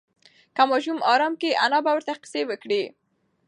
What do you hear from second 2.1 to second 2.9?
قصه وکړي.